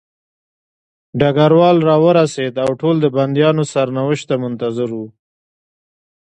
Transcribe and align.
ډګروال 1.19 1.77
راورسېد 1.89 2.55
او 2.63 2.69
ټول 2.79 2.95
د 3.01 3.05
بندیانو 3.15 3.63
سرنوشت 3.73 4.25
ته 4.29 4.35
منتظر 4.43 4.89
وو 4.97 5.07